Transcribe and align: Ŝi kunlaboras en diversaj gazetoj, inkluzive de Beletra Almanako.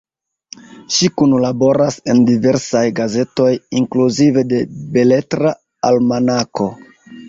Ŝi 0.95 1.09
kunlaboras 1.21 1.99
en 2.15 2.25
diversaj 2.31 2.83
gazetoj, 3.03 3.53
inkluzive 3.83 4.49
de 4.57 4.67
Beletra 4.99 5.57
Almanako. 5.95 6.75